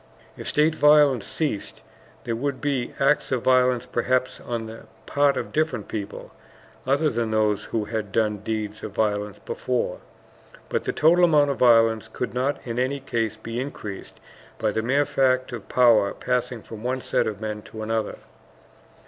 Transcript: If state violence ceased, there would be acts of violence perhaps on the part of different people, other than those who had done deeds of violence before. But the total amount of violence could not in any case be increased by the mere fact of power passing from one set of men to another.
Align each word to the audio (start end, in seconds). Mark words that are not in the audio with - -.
If 0.35 0.47
state 0.47 0.73
violence 0.73 1.27
ceased, 1.27 1.79
there 2.23 2.35
would 2.35 2.59
be 2.59 2.91
acts 2.99 3.31
of 3.31 3.43
violence 3.43 3.85
perhaps 3.85 4.39
on 4.39 4.65
the 4.65 4.87
part 5.05 5.37
of 5.37 5.51
different 5.53 5.87
people, 5.87 6.31
other 6.87 7.07
than 7.11 7.29
those 7.29 7.65
who 7.65 7.85
had 7.85 8.11
done 8.11 8.37
deeds 8.39 8.81
of 8.81 8.93
violence 8.93 9.37
before. 9.37 9.99
But 10.69 10.85
the 10.85 10.91
total 10.91 11.25
amount 11.25 11.51
of 11.51 11.59
violence 11.59 12.07
could 12.11 12.33
not 12.33 12.59
in 12.65 12.79
any 12.79 12.99
case 12.99 13.37
be 13.37 13.59
increased 13.59 14.19
by 14.57 14.71
the 14.71 14.81
mere 14.81 15.05
fact 15.05 15.51
of 15.51 15.69
power 15.69 16.15
passing 16.15 16.63
from 16.63 16.81
one 16.81 17.01
set 17.01 17.27
of 17.27 17.39
men 17.39 17.61
to 17.61 17.83
another. 17.83 18.15